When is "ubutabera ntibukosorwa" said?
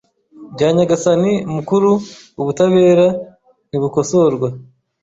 2.41-4.47